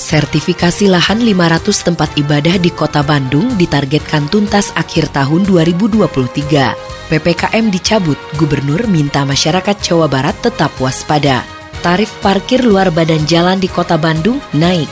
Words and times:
Sertifikasi 0.00 0.88
lahan 0.88 1.20
500 1.20 1.92
tempat 1.92 2.16
ibadah 2.16 2.56
di 2.56 2.72
Kota 2.72 3.04
Bandung 3.04 3.52
ditargetkan 3.60 4.32
tuntas 4.32 4.72
akhir 4.72 5.12
tahun 5.12 5.44
2023. 5.44 7.12
PPKM 7.12 7.64
dicabut, 7.68 8.16
Gubernur 8.40 8.88
minta 8.88 9.28
masyarakat 9.28 9.76
Jawa 9.84 10.08
Barat 10.08 10.40
tetap 10.40 10.72
waspada. 10.80 11.44
Tarif 11.84 12.08
parkir 12.24 12.64
luar 12.64 12.88
badan 12.88 13.28
jalan 13.28 13.60
di 13.60 13.68
Kota 13.68 14.00
Bandung 14.00 14.40
naik. 14.56 14.88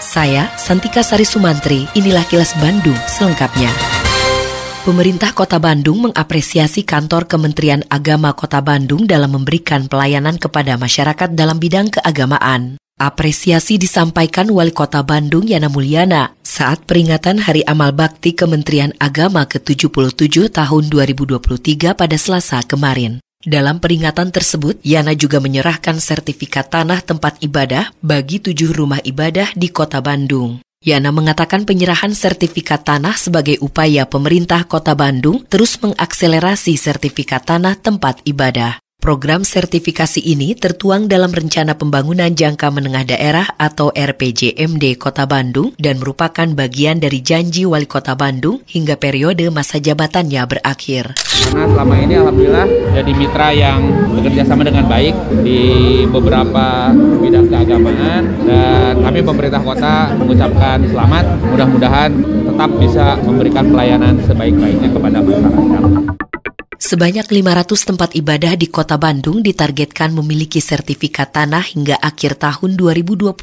Saya, 0.00 0.48
Santika 0.56 1.04
Sari 1.04 1.28
Sumantri, 1.28 1.84
inilah 1.92 2.24
kilas 2.24 2.56
Bandung 2.56 2.96
selengkapnya. 3.12 3.68
Pemerintah 4.88 5.36
Kota 5.36 5.60
Bandung 5.60 6.00
mengapresiasi 6.00 6.80
kantor 6.88 7.28
Kementerian 7.28 7.84
Agama 7.92 8.32
Kota 8.32 8.64
Bandung 8.64 9.04
dalam 9.04 9.36
memberikan 9.36 9.84
pelayanan 9.84 10.40
kepada 10.40 10.80
masyarakat 10.80 11.36
dalam 11.36 11.60
bidang 11.60 11.92
keagamaan. 11.92 12.80
Apresiasi 12.96 13.76
disampaikan 13.76 14.48
Wali 14.48 14.72
Kota 14.72 15.04
Bandung 15.04 15.44
Yana 15.44 15.68
Mulyana 15.68 16.32
saat 16.40 16.88
peringatan 16.88 17.44
Hari 17.44 17.60
Amal 17.68 17.92
Bakti 17.92 18.32
Kementerian 18.32 18.96
Agama 18.96 19.44
ke-77 19.44 20.48
tahun 20.48 20.84
2023 20.88 21.92
pada 21.92 22.16
Selasa 22.16 22.64
kemarin. 22.64 23.20
Dalam 23.44 23.84
peringatan 23.84 24.32
tersebut, 24.32 24.80
Yana 24.80 25.12
juga 25.12 25.44
menyerahkan 25.44 26.00
sertifikat 26.00 26.72
tanah 26.72 27.04
tempat 27.04 27.36
ibadah 27.44 27.92
bagi 28.00 28.40
tujuh 28.40 28.72
rumah 28.72 29.04
ibadah 29.04 29.52
di 29.52 29.68
kota 29.68 30.00
Bandung. 30.00 30.64
Yana 30.80 31.12
mengatakan 31.12 31.68
penyerahan 31.68 32.16
sertifikat 32.16 32.80
tanah 32.80 33.20
sebagai 33.20 33.60
upaya 33.60 34.08
pemerintah 34.08 34.64
kota 34.64 34.96
Bandung 34.96 35.44
terus 35.44 35.76
mengakselerasi 35.84 36.80
sertifikat 36.80 37.44
tanah 37.44 37.76
tempat 37.76 38.24
ibadah. 38.24 38.80
Program 39.06 39.46
sertifikasi 39.46 40.18
ini 40.18 40.58
tertuang 40.58 41.06
dalam 41.06 41.30
Rencana 41.30 41.78
Pembangunan 41.78 42.26
Jangka 42.26 42.74
Menengah 42.74 43.06
Daerah 43.06 43.46
atau 43.54 43.94
RPJMD 43.94 44.98
Kota 44.98 45.30
Bandung 45.30 45.70
dan 45.78 46.02
merupakan 46.02 46.42
bagian 46.50 46.98
dari 46.98 47.22
janji 47.22 47.62
Wali 47.62 47.86
Kota 47.86 48.18
Bandung 48.18 48.66
hingga 48.66 48.98
periode 48.98 49.46
masa 49.54 49.78
jabatannya 49.78 50.42
berakhir. 50.50 51.14
Karena 51.22 51.70
selama 51.70 51.94
ini 52.02 52.14
Alhamdulillah 52.18 52.68
jadi 52.98 53.12
mitra 53.14 53.48
yang 53.54 53.80
bekerja 54.10 54.42
sama 54.42 54.66
dengan 54.66 54.90
baik 54.90 55.14
di 55.46 55.62
beberapa 56.10 56.90
bidang 57.22 57.46
keagamaan 57.46 58.22
dan 58.42 59.06
kami 59.06 59.22
pemerintah 59.22 59.62
kota 59.62 60.18
mengucapkan 60.18 60.82
selamat 60.82 61.24
mudah-mudahan 61.54 62.10
tetap 62.42 62.70
bisa 62.82 63.14
memberikan 63.22 63.70
pelayanan 63.70 64.18
sebaik-baiknya 64.26 64.90
kepada 64.90 65.22
masyarakat. 65.22 66.16
Sebanyak 66.86 67.26
500 67.26 67.66
tempat 67.82 68.14
ibadah 68.14 68.54
di 68.54 68.70
kota 68.70 68.94
Bandung 68.94 69.42
ditargetkan 69.42 70.14
memiliki 70.14 70.62
sertifikat 70.62 71.34
tanah 71.34 71.66
hingga 71.74 71.98
akhir 71.98 72.38
tahun 72.38 72.78
2023 72.78 73.34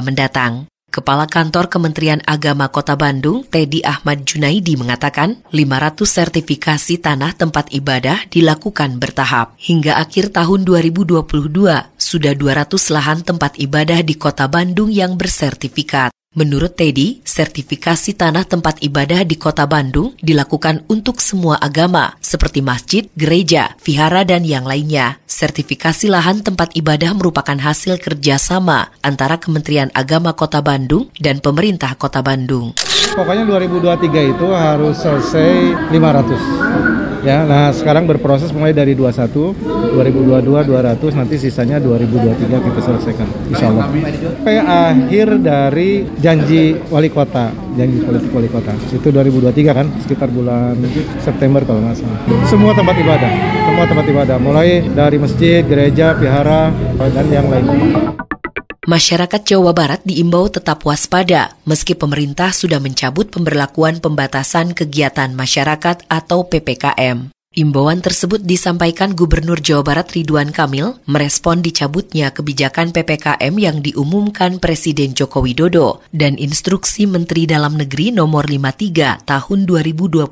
mendatang. 0.00 0.64
Kepala 0.88 1.28
Kantor 1.28 1.68
Kementerian 1.68 2.24
Agama 2.24 2.72
Kota 2.72 2.96
Bandung, 2.96 3.44
Teddy 3.44 3.84
Ahmad 3.84 4.24
Junaidi 4.24 4.80
mengatakan 4.80 5.44
500 5.52 6.08
sertifikasi 6.08 6.96
tanah 6.96 7.36
tempat 7.36 7.68
ibadah 7.68 8.24
dilakukan 8.32 8.96
bertahap. 8.96 9.60
Hingga 9.60 10.00
akhir 10.00 10.32
tahun 10.32 10.64
2022, 10.64 11.20
sudah 12.00 12.32
200 12.32 12.96
lahan 12.96 13.20
tempat 13.20 13.60
ibadah 13.60 14.00
di 14.00 14.16
Kota 14.16 14.48
Bandung 14.48 14.88
yang 14.88 15.20
bersertifikat. 15.20 16.16
Menurut 16.36 16.76
Teddy, 16.76 17.24
sertifikasi 17.24 18.12
tanah 18.12 18.44
tempat 18.44 18.84
ibadah 18.84 19.24
di 19.24 19.40
kota 19.40 19.64
Bandung 19.64 20.12
dilakukan 20.20 20.84
untuk 20.84 21.24
semua 21.24 21.56
agama, 21.56 22.12
seperti 22.20 22.60
masjid, 22.60 23.08
gereja, 23.16 23.72
vihara, 23.80 24.20
dan 24.20 24.44
yang 24.44 24.68
lainnya. 24.68 25.16
Sertifikasi 25.24 26.12
lahan 26.12 26.44
tempat 26.44 26.76
ibadah 26.76 27.16
merupakan 27.16 27.56
hasil 27.56 27.96
kerjasama 28.04 28.92
antara 29.00 29.40
Kementerian 29.40 29.88
Agama 29.96 30.36
Kota 30.36 30.60
Bandung 30.60 31.08
dan 31.16 31.40
pemerintah 31.40 31.96
Kota 31.96 32.20
Bandung. 32.20 32.76
Pokoknya 33.16 33.48
2023 33.48 34.36
itu 34.36 34.46
harus 34.52 35.00
selesai 35.00 35.72
500 35.88 37.15
ya 37.26 37.42
nah 37.42 37.74
sekarang 37.74 38.06
berproses 38.06 38.54
mulai 38.54 38.70
dari 38.70 38.94
21 38.94 39.58
2022 39.98 40.46
200 40.46 41.18
nanti 41.18 41.34
sisanya 41.42 41.82
2023 41.82 42.66
kita 42.70 42.80
selesaikan 42.80 43.28
insya 43.50 43.66
Allah 43.66 43.90
sampai 43.90 44.56
akhir 44.62 45.26
dari 45.42 46.06
janji 46.22 46.78
wali 46.86 47.10
kota 47.10 47.66
janji 47.76 48.00
politik 48.00 48.32
wali 48.32 48.48
kota. 48.48 48.72
Itu 48.88 49.12
2023 49.12 49.76
kan 49.76 49.86
sekitar 50.00 50.32
bulan 50.32 50.80
September 51.20 51.60
kalau 51.60 51.84
nggak 51.84 52.00
salah. 52.00 52.20
Semua 52.48 52.72
tempat 52.72 52.96
ibadah 52.96 53.32
semua 53.68 53.84
tempat 53.84 54.06
ibadah. 54.08 54.36
Mulai 54.40 54.88
dari 54.96 55.20
masjid 55.20 55.60
gereja 55.60 56.16
vihara 56.16 56.72
dan 56.96 57.26
yang 57.28 57.46
lainnya 57.52 58.25
Masyarakat 58.86 59.42
Jawa 59.42 59.74
Barat 59.74 59.98
diimbau 60.06 60.46
tetap 60.46 60.86
waspada 60.86 61.58
meski 61.66 61.98
pemerintah 61.98 62.54
sudah 62.54 62.78
mencabut 62.78 63.26
pemberlakuan 63.34 63.98
pembatasan 63.98 64.78
kegiatan 64.78 65.34
masyarakat 65.34 66.06
atau 66.06 66.46
PPKM. 66.46 67.34
Imbauan 67.58 67.98
tersebut 67.98 68.46
disampaikan 68.46 69.18
Gubernur 69.18 69.58
Jawa 69.58 69.82
Barat 69.82 70.14
Ridwan 70.14 70.54
Kamil 70.54 71.02
merespon 71.10 71.66
dicabutnya 71.66 72.30
kebijakan 72.30 72.94
PPKM 72.94 73.58
yang 73.58 73.82
diumumkan 73.82 74.62
Presiden 74.62 75.18
Joko 75.18 75.42
Widodo 75.42 76.06
dan 76.14 76.38
instruksi 76.38 77.10
Menteri 77.10 77.50
Dalam 77.50 77.74
Negeri 77.74 78.14
nomor 78.14 78.46
53 78.46 79.26
tahun 79.26 79.58
2022 79.66 80.30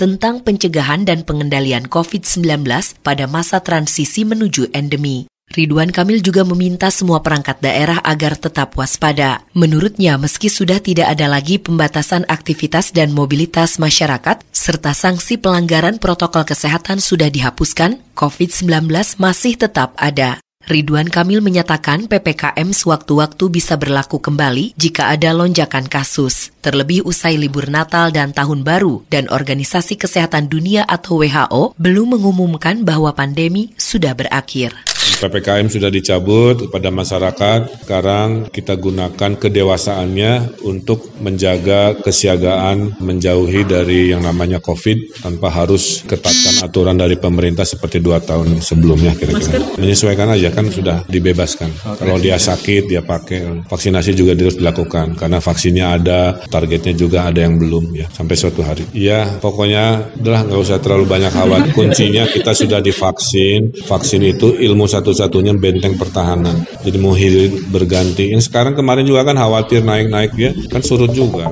tentang 0.00 0.40
pencegahan 0.40 1.04
dan 1.04 1.20
pengendalian 1.28 1.84
COVID-19 1.92 2.64
pada 3.04 3.28
masa 3.28 3.60
transisi 3.60 4.24
menuju 4.24 4.72
endemi. 4.72 5.28
Ridwan 5.52 5.92
Kamil 5.92 6.24
juga 6.24 6.42
meminta 6.42 6.88
semua 6.88 7.20
perangkat 7.20 7.60
daerah 7.60 8.00
agar 8.00 8.34
tetap 8.34 8.74
waspada. 8.74 9.44
Menurutnya, 9.52 10.16
meski 10.16 10.48
sudah 10.48 10.80
tidak 10.80 11.12
ada 11.12 11.28
lagi 11.28 11.60
pembatasan 11.60 12.24
aktivitas 12.26 12.90
dan 12.90 13.12
mobilitas 13.12 13.76
masyarakat, 13.76 14.40
serta 14.50 14.96
sanksi 14.96 15.36
pelanggaran 15.36 16.00
protokol 16.00 16.48
kesehatan 16.48 16.98
sudah 16.98 17.28
dihapuskan, 17.28 18.00
COVID-19 18.16 18.88
masih 19.20 19.54
tetap 19.60 19.92
ada. 20.00 20.40
Ridwan 20.64 21.12
Kamil 21.12 21.44
menyatakan 21.44 22.08
PPKM 22.08 22.72
sewaktu-waktu 22.72 23.44
bisa 23.52 23.76
berlaku 23.76 24.16
kembali 24.16 24.72
jika 24.80 25.12
ada 25.12 25.36
lonjakan 25.36 25.84
kasus, 25.92 26.56
terlebih 26.64 27.04
usai 27.04 27.36
libur 27.36 27.68
Natal 27.68 28.08
dan 28.08 28.32
Tahun 28.32 28.64
Baru, 28.64 29.04
dan 29.12 29.28
Organisasi 29.28 30.00
Kesehatan 30.00 30.48
Dunia 30.48 30.88
atau 30.88 31.20
WHO 31.20 31.76
belum 31.76 32.16
mengumumkan 32.16 32.80
bahwa 32.80 33.12
pandemi 33.12 33.76
sudah 33.76 34.16
berakhir. 34.16 34.72
PPKM 35.20 35.66
sudah 35.68 35.90
dicabut 35.92 36.68
kepada 36.68 36.88
masyarakat. 36.88 37.84
Sekarang 37.84 38.48
kita 38.48 38.76
gunakan 38.80 39.30
kedewasaannya 39.36 40.62
untuk 40.64 41.12
menjaga 41.20 41.96
kesiagaan 42.00 42.98
menjauhi 43.00 43.68
dari 43.68 44.10
yang 44.12 44.24
namanya 44.24 44.58
COVID 44.60 45.20
tanpa 45.20 45.52
harus 45.52 46.02
ketatkan 46.08 46.64
aturan 46.64 46.96
dari 46.96 47.20
pemerintah 47.20 47.68
seperti 47.68 48.00
dua 48.00 48.20
tahun 48.20 48.60
sebelumnya 48.64 49.12
kira-kira. 49.16 49.76
Menyesuaikan 49.76 50.32
aja 50.32 50.48
kan 50.50 50.68
sudah 50.72 51.04
dibebaskan. 51.06 51.70
Kalau 52.00 52.16
dia 52.16 52.40
sakit 52.40 52.88
dia 52.88 53.04
pakai. 53.04 53.66
Vaksinasi 53.68 54.16
juga 54.16 54.32
terus 54.36 54.56
dilakukan 54.56 55.16
karena 55.18 55.38
vaksinnya 55.38 55.86
ada, 56.00 56.22
targetnya 56.48 56.94
juga 56.96 57.28
ada 57.28 57.44
yang 57.44 57.60
belum 57.60 57.92
ya 57.96 58.06
sampai 58.12 58.36
suatu 58.36 58.64
hari. 58.64 58.86
Ya 58.96 59.28
pokoknya 59.40 60.14
adalah 60.16 60.46
nggak 60.46 60.60
usah 60.60 60.78
terlalu 60.80 61.04
banyak 61.08 61.32
khawatir. 61.32 61.72
Kuncinya 61.78 62.24
kita 62.28 62.52
sudah 62.54 62.78
divaksin. 62.80 63.74
Vaksin 63.84 64.22
itu 64.24 64.54
ilmu 64.54 64.86
satu-satunya 64.94 65.58
benteng 65.58 65.98
pertahanan. 65.98 66.62
Jadi 66.86 66.96
mau 67.02 67.18
hidup 67.18 67.66
berganti. 67.74 68.30
Yang 68.30 68.46
sekarang 68.46 68.78
kemarin 68.78 69.02
juga 69.02 69.26
kan 69.26 69.34
khawatir 69.34 69.82
naik-naik 69.82 70.30
ya, 70.38 70.54
kan 70.70 70.86
surut 70.86 71.10
juga. 71.10 71.50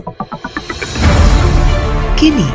Kini, 2.14 2.46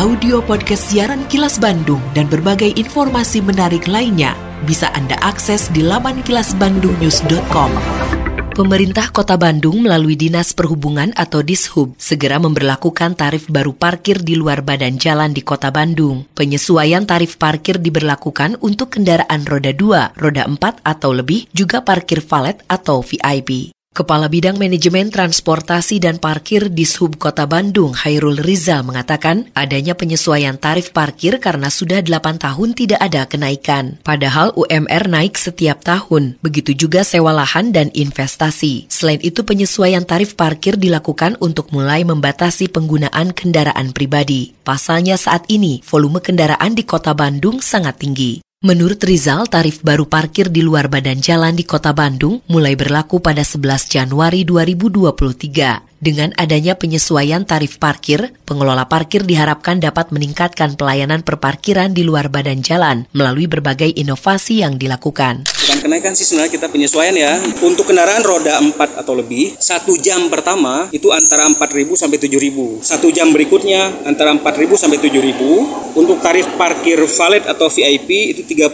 audio 0.00 0.40
podcast 0.40 0.88
siaran 0.88 1.28
Kilas 1.28 1.60
Bandung 1.60 2.00
dan 2.16 2.24
berbagai 2.24 2.72
informasi 2.72 3.44
menarik 3.44 3.84
lainnya 3.84 4.32
bisa 4.64 4.88
Anda 4.96 5.16
akses 5.20 5.68
di 5.72 5.84
laman 5.84 6.24
kilasbandungnews.com. 6.24 8.29
Pemerintah 8.50 9.14
Kota 9.14 9.38
Bandung 9.38 9.78
melalui 9.78 10.18
Dinas 10.18 10.50
Perhubungan 10.50 11.14
atau 11.14 11.38
Dishub 11.38 11.94
segera 11.94 12.42
memberlakukan 12.42 13.14
tarif 13.14 13.46
baru 13.46 13.70
parkir 13.70 14.26
di 14.26 14.34
luar 14.34 14.66
badan 14.66 14.98
jalan 14.98 15.30
di 15.30 15.46
Kota 15.46 15.70
Bandung. 15.70 16.26
Penyesuaian 16.34 17.06
tarif 17.06 17.38
parkir 17.38 17.78
diberlakukan 17.78 18.58
untuk 18.58 18.98
kendaraan 18.98 19.46
roda 19.46 19.70
2, 19.70 20.18
roda 20.18 20.42
4 20.50 20.82
atau 20.82 21.10
lebih, 21.14 21.46
juga 21.54 21.86
parkir 21.86 22.18
valet 22.26 22.58
atau 22.66 23.06
VIP. 23.06 23.70
Kepala 23.90 24.30
Bidang 24.30 24.54
Manajemen 24.54 25.10
Transportasi 25.10 25.98
dan 25.98 26.22
Parkir 26.22 26.70
di 26.70 26.86
Sub 26.86 27.18
Kota 27.18 27.42
Bandung, 27.50 27.90
Hairul 27.90 28.38
Rizal 28.38 28.86
mengatakan 28.86 29.50
adanya 29.50 29.98
penyesuaian 29.98 30.54
tarif 30.62 30.94
parkir 30.94 31.42
karena 31.42 31.68
sudah 31.74 31.98
8 31.98 32.38
tahun 32.38 32.78
tidak 32.78 33.02
ada 33.02 33.26
kenaikan. 33.26 33.98
Padahal 34.06 34.54
UMR 34.54 35.10
naik 35.10 35.34
setiap 35.34 35.82
tahun, 35.82 36.38
begitu 36.38 36.70
juga 36.72 37.02
sewa 37.02 37.34
lahan 37.34 37.74
dan 37.74 37.90
investasi. 37.90 38.86
Selain 38.86 39.18
itu 39.26 39.42
penyesuaian 39.42 40.06
tarif 40.06 40.38
parkir 40.38 40.78
dilakukan 40.78 41.34
untuk 41.42 41.74
mulai 41.74 42.06
membatasi 42.06 42.70
penggunaan 42.70 43.34
kendaraan 43.34 43.90
pribadi. 43.90 44.54
Pasalnya 44.62 45.18
saat 45.18 45.50
ini 45.50 45.82
volume 45.82 46.22
kendaraan 46.22 46.78
di 46.78 46.86
Kota 46.86 47.10
Bandung 47.10 47.58
sangat 47.58 47.98
tinggi. 47.98 48.38
Menurut 48.60 49.00
Rizal, 49.00 49.48
tarif 49.48 49.80
baru 49.80 50.04
parkir 50.04 50.52
di 50.52 50.60
luar 50.60 50.92
badan 50.92 51.16
jalan 51.16 51.56
di 51.56 51.64
kota 51.64 51.96
Bandung 51.96 52.44
mulai 52.44 52.76
berlaku 52.76 53.16
pada 53.16 53.40
11 53.40 53.88
Januari 53.88 54.44
2023. 54.44 55.89
Dengan 56.00 56.32
adanya 56.40 56.80
penyesuaian 56.80 57.44
tarif 57.44 57.76
parkir, 57.76 58.32
pengelola 58.48 58.88
parkir 58.88 59.20
diharapkan 59.20 59.84
dapat 59.84 60.16
meningkatkan 60.16 60.72
pelayanan 60.72 61.20
perparkiran 61.20 61.92
di 61.92 62.08
luar 62.08 62.32
badan 62.32 62.64
jalan 62.64 63.04
melalui 63.12 63.44
berbagai 63.44 63.92
inovasi 63.92 64.64
yang 64.64 64.80
dilakukan. 64.80 65.44
Bukan 65.44 65.76
kenaikan 65.84 66.16
sih 66.16 66.24
sebenarnya 66.24 66.56
kita 66.56 66.72
penyesuaian 66.72 67.12
ya. 67.12 67.36
Untuk 67.60 67.84
kendaraan 67.84 68.24
roda 68.24 68.56
4 68.64 68.80
atau 68.96 69.12
lebih, 69.12 69.60
satu 69.60 69.92
jam 70.00 70.32
pertama 70.32 70.88
itu 70.88 71.12
antara 71.12 71.44
4.000 71.44 71.92
sampai 71.92 72.16
7.000. 72.16 72.80
Satu 72.80 73.12
jam 73.12 73.28
berikutnya 73.36 74.08
antara 74.08 74.32
4.000 74.32 74.80
sampai 74.80 75.04
7.000. 75.04 76.00
Untuk 76.00 76.24
tarif 76.24 76.48
parkir 76.56 76.96
valet 76.96 77.44
atau 77.44 77.68
VIP 77.68 78.32
itu 78.32 78.42
30.000 78.48 78.72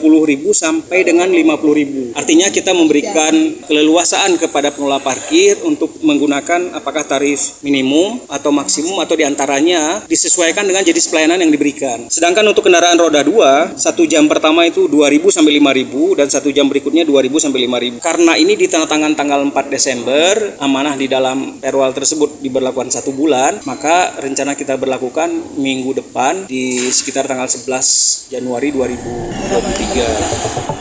sampai 0.55 1.03
dengan 1.03 1.27
50.000. 1.27 2.15
Artinya 2.15 2.55
kita 2.55 2.71
memberikan 2.71 3.35
keleluasaan 3.67 4.39
kepada 4.39 4.71
pengelola 4.71 5.03
parkir 5.03 5.59
untuk 5.67 5.91
menggunakan 6.07 6.71
apakah 6.71 7.03
tarif 7.03 7.16
minimum 7.65 8.21
atau 8.29 8.53
maksimum 8.53 9.01
atau 9.01 9.17
di 9.17 9.25
antaranya 9.25 10.05
disesuaikan 10.05 10.67
dengan 10.67 10.85
jenis 10.85 11.09
pelayanan 11.09 11.41
yang 11.41 11.53
diberikan. 11.53 12.13
Sedangkan 12.13 12.45
untuk 12.45 12.69
kendaraan 12.69 13.01
roda 13.01 13.25
2, 13.25 13.79
satu 13.79 14.05
jam 14.05 14.29
pertama 14.29 14.69
itu 14.69 14.85
2.000 14.91 15.33
sampai 15.33 15.57
5.000 15.59 16.19
dan 16.19 16.29
satu 16.29 16.53
jam 16.53 16.69
berikutnya 16.69 17.09
2.000 17.09 17.41
sampai 17.41 17.61
5.000. 17.65 18.05
Karena 18.05 18.33
ini 18.37 18.53
ditandatangan 18.59 19.13
tanggal 19.17 19.41
4 19.49 19.73
Desember, 19.73 20.33
amanah 20.61 20.95
di 20.99 21.09
dalam 21.09 21.57
perwal 21.59 21.97
tersebut 21.97 22.45
diberlakukan 22.45 22.93
satu 22.93 23.17
bulan, 23.17 23.65
maka 23.65 24.13
rencana 24.21 24.53
kita 24.59 24.77
berlakukan 24.77 25.57
minggu 25.57 25.97
depan 25.97 26.45
di 26.45 26.93
sekitar 26.93 27.25
tanggal 27.25 27.49
11 27.49 28.33
Januari 28.33 28.69
2023. 28.75 30.76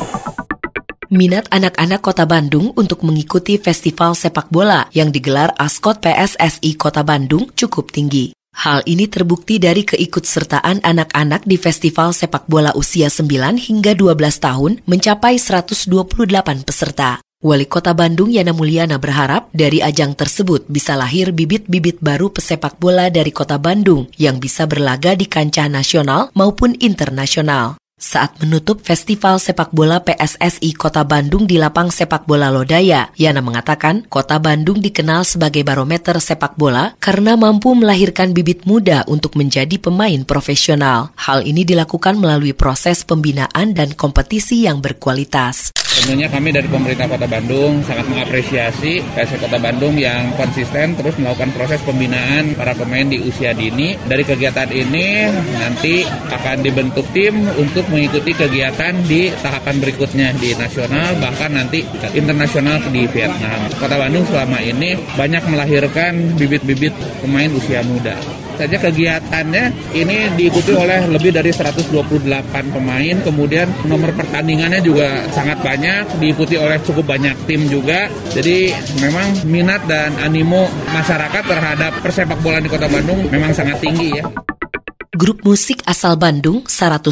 Minat 1.16 1.48
anak-anak 1.48 2.04
kota 2.04 2.28
Bandung 2.28 2.76
untuk 2.76 3.00
mengikuti 3.08 3.56
festival 3.56 4.20
sepak 4.20 4.52
bola 4.52 4.92
yang 4.92 5.16
digelar 5.16 5.56
Askot 5.56 6.04
PSSI 6.04 6.76
Kota 6.76 7.08
Bandung 7.08 7.48
cukup 7.56 7.88
tinggi. 7.88 8.36
Hal 8.52 8.84
ini 8.84 9.08
terbukti 9.08 9.56
dari 9.56 9.88
keikutsertaan 9.88 10.84
anak-anak 10.84 11.48
di 11.48 11.56
festival 11.56 12.12
sepak 12.12 12.52
bola 12.52 12.76
usia 12.76 13.08
9 13.08 13.32
hingga 13.56 13.96
12 13.96 14.12
tahun 14.44 14.84
mencapai 14.84 15.40
128 15.40 16.68
peserta. 16.68 17.24
Wali 17.40 17.64
Kota 17.64 17.96
Bandung 17.96 18.28
Yana 18.28 18.52
Mulyana 18.52 19.00
berharap 19.00 19.48
dari 19.56 19.80
ajang 19.80 20.20
tersebut 20.20 20.68
bisa 20.68 21.00
lahir 21.00 21.32
bibit-bibit 21.32 22.04
baru 22.04 22.28
pesepak 22.28 22.76
bola 22.76 23.08
dari 23.08 23.32
Kota 23.32 23.56
Bandung 23.56 24.12
yang 24.20 24.44
bisa 24.44 24.68
berlaga 24.68 25.16
di 25.16 25.32
kancah 25.32 25.72
nasional 25.72 26.28
maupun 26.36 26.76
internasional. 26.84 27.80
Saat 27.96 28.44
menutup 28.44 28.84
Festival 28.84 29.40
Sepak 29.40 29.72
Bola 29.72 30.04
PSSI 30.04 30.76
Kota 30.76 31.08
Bandung 31.08 31.48
di 31.48 31.56
lapang 31.56 31.88
sepak 31.88 32.28
bola 32.28 32.52
Lodaya, 32.52 33.08
Yana 33.16 33.40
mengatakan 33.40 34.04
Kota 34.12 34.36
Bandung 34.36 34.84
dikenal 34.84 35.24
sebagai 35.24 35.64
barometer 35.64 36.20
sepak 36.20 36.60
bola 36.60 36.92
karena 37.00 37.40
mampu 37.40 37.72
melahirkan 37.72 38.36
bibit 38.36 38.68
muda 38.68 39.08
untuk 39.08 39.40
menjadi 39.40 39.80
pemain 39.80 40.28
profesional. 40.28 41.16
Hal 41.16 41.48
ini 41.48 41.64
dilakukan 41.64 42.20
melalui 42.20 42.52
proses 42.52 43.08
pembinaan 43.08 43.72
dan 43.72 43.96
kompetisi 43.96 44.68
yang 44.68 44.84
berkualitas. 44.84 45.72
Tentunya 45.96 46.28
kami 46.28 46.52
dari 46.52 46.68
pemerintah 46.68 47.08
Kota 47.08 47.24
Bandung 47.24 47.80
sangat 47.88 48.12
mengapresiasi 48.12 49.00
PSS 49.16 49.48
Kota 49.48 49.56
Bandung 49.56 49.96
yang 49.96 50.36
konsisten 50.36 50.92
terus 51.00 51.16
melakukan 51.16 51.56
proses 51.56 51.80
pembinaan 51.88 52.52
para 52.60 52.76
pemain 52.76 53.08
di 53.08 53.24
usia 53.24 53.56
dini. 53.56 53.96
Dari 54.04 54.28
kegiatan 54.28 54.68
ini 54.76 55.32
nanti 55.56 56.04
akan 56.04 56.60
dibentuk 56.60 57.08
tim 57.16 57.48
untuk 57.56 57.85
mengikuti 57.90 58.32
kegiatan 58.34 58.94
di 59.06 59.30
tahapan 59.42 59.76
berikutnya 59.82 60.34
di 60.38 60.54
nasional 60.58 61.16
bahkan 61.20 61.52
nanti 61.54 61.86
internasional 62.14 62.82
di 62.90 63.06
Vietnam. 63.10 63.70
Kota 63.78 63.96
Bandung 64.00 64.26
selama 64.28 64.62
ini 64.62 64.98
banyak 65.16 65.44
melahirkan 65.50 66.36
bibit-bibit 66.38 66.94
pemain 67.22 67.50
usia 67.54 67.82
muda. 67.86 68.18
Saja 68.56 68.80
kegiatannya 68.80 69.92
ini 69.92 70.32
diikuti 70.40 70.72
oleh 70.72 71.04
lebih 71.12 71.36
dari 71.36 71.52
128 71.52 71.92
pemain. 72.72 73.16
Kemudian 73.20 73.68
nomor 73.84 74.16
pertandingannya 74.16 74.80
juga 74.80 75.28
sangat 75.36 75.60
banyak 75.60 76.24
diikuti 76.24 76.56
oleh 76.56 76.80
cukup 76.80 77.04
banyak 77.04 77.36
tim 77.44 77.68
juga. 77.68 78.08
Jadi 78.32 78.72
memang 79.04 79.44
minat 79.44 79.84
dan 79.92 80.16
animo 80.24 80.72
masyarakat 80.96 81.44
terhadap 81.44 81.92
persepak 82.00 82.40
bola 82.40 82.64
di 82.64 82.72
kota 82.72 82.88
Bandung 82.88 83.28
memang 83.28 83.52
sangat 83.52 83.84
tinggi 83.84 84.16
ya 84.16 84.55
Grup 85.16 85.48
musik 85.48 85.80
asal 85.88 86.20
Bandung 86.20 86.68
100% 86.68 87.08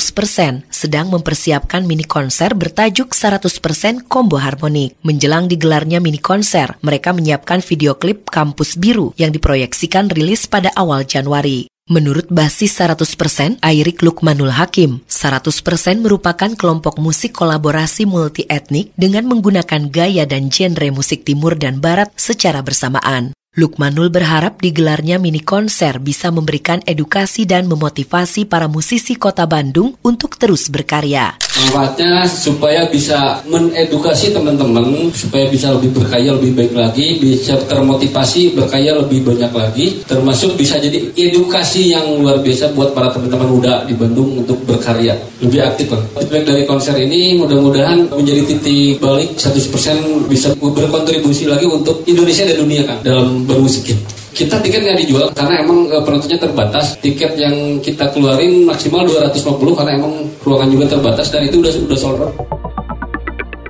sedang 0.67 1.07
mempersiapkan 1.07 1.88
mini 1.88 2.03
konser 2.03 2.51
bertajuk 2.51 3.15
100% 3.15 4.11
Combo 4.11 4.35
Harmonik. 4.44 5.00
Menjelang 5.07 5.47
digelarnya 5.47 6.03
mini 6.03 6.19
konser, 6.19 6.75
mereka 6.83 7.15
menyiapkan 7.15 7.63
video 7.63 7.95
klip 7.95 8.27
Kampus 8.27 8.75
Biru 8.75 9.15
yang 9.15 9.31
diproyeksikan 9.31 10.11
rilis 10.11 10.51
pada 10.51 10.67
awal 10.75 11.07
Januari. 11.07 11.71
Menurut 11.88 12.27
basis 12.27 12.75
100%, 12.75 13.63
Airik 13.63 14.03
Lukmanul 14.03 14.51
Hakim, 14.51 14.99
100% 15.07 16.03
merupakan 16.03 16.51
kelompok 16.59 16.99
musik 16.99 17.31
kolaborasi 17.31 18.03
multi 18.03 18.44
etnik 18.51 18.91
dengan 18.99 19.31
menggunakan 19.31 19.88
gaya 19.88 20.27
dan 20.27 20.51
genre 20.51 20.91
musik 20.91 21.23
timur 21.23 21.56
dan 21.56 21.79
barat 21.79 22.11
secara 22.19 22.59
bersamaan. 22.59 23.31
Lukmanul 23.53 24.09
berharap 24.09 24.65
digelarnya 24.65 25.21
mini 25.21 25.38
konser 25.38 26.01
bisa 26.01 26.33
memberikan 26.33 26.81
edukasi 26.89 27.45
dan 27.45 27.69
memotivasi 27.69 28.50
para 28.50 28.65
musisi 28.65 29.13
kota 29.13 29.45
Bandung 29.45 29.94
untuk 30.01 30.41
terus 30.41 30.73
berkarya. 30.73 31.38
Manfaatnya 31.53 32.25
supaya 32.25 32.89
bisa 32.89 33.45
menedukasi 33.45 34.33
teman-teman, 34.33 35.13
supaya 35.13 35.45
bisa 35.53 35.69
lebih 35.69 35.94
berkarya 36.01 36.33
lebih 36.33 36.57
baik 36.57 36.73
lagi, 36.73 37.21
bisa 37.21 37.54
termotivasi 37.69 38.57
berkarya 38.57 38.97
lebih 38.97 39.21
banyak 39.21 39.54
lagi, 39.54 40.01
termasuk 40.01 40.57
bisa 40.57 40.81
jadi 40.81 41.13
edukasi 41.13 41.94
yang 41.94 42.09
luar 42.25 42.42
biasa 42.42 42.73
buat 42.73 42.97
para 42.97 43.13
teman-teman 43.13 43.54
muda 43.54 43.85
di 43.85 43.94
Bandung 43.94 44.42
untuk 44.42 44.66
berkarya, 44.66 45.13
lebih 45.45 45.61
aktif 45.61 45.94
lah. 45.94 46.01
Feedback 46.18 46.49
dari 46.49 46.66
konser 46.66 46.97
ini 46.97 47.37
mudah-mudahan 47.37 48.09
menjadi 48.09 48.49
titik 48.49 48.97
balik 48.97 49.37
100% 49.37 50.25
bisa 50.25 50.57
berkontribusi 50.57 51.45
lagi 51.45 51.69
untuk 51.69 52.01
Indonesia 52.09 52.49
dan 52.49 52.57
dunia 52.57 52.81
kan 52.89 52.97
dalam 53.06 53.43
bermusik 53.45 53.95
kita 54.33 54.57
tiket 54.66 54.81
nggak 54.81 55.00
dijual 55.06 55.28
karena 55.31 55.62
emang 55.62 55.94
e, 55.94 55.97
penontonnya 56.02 56.42
terbatas 56.42 56.97
tiket 56.97 57.38
yang 57.38 57.78
kita 57.80 58.09
keluarin 58.09 58.66
maksimal 58.66 59.06
250 59.06 59.78
karena 59.78 59.92
emang 60.02 60.14
ruangan 60.42 60.69
juga 60.73 60.85
terbatas 60.97 61.30
dan 61.30 61.45
itu 61.45 61.62
udah 61.62 61.71
udah 61.85 61.97
sold 61.97 62.19
out 62.19 62.33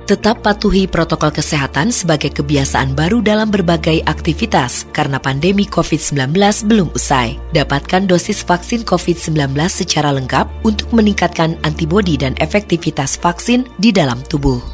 Tetap 0.04 0.44
patuhi 0.44 0.84
protokol 0.84 1.32
kesehatan 1.32 1.88
sebagai 1.88 2.28
kebiasaan 2.28 2.92
baru 2.92 3.24
dalam 3.24 3.48
berbagai 3.48 4.04
aktivitas 4.04 4.84
karena 4.92 5.16
pandemi 5.16 5.64
COVID-19 5.64 6.28
belum 6.68 6.92
usai. 6.92 7.40
Dapatkan 7.56 8.04
dosis 8.04 8.44
vaksin 8.44 8.84
COVID-19 8.84 9.56
secara 9.72 10.12
lengkap 10.12 10.60
untuk 10.60 10.92
meningkatkan 10.92 11.56
antibodi 11.64 12.20
dan 12.20 12.36
efektivitas 12.36 13.16
vaksin 13.16 13.64
di 13.80 13.96
dalam 13.96 14.20
tubuh. 14.28 14.73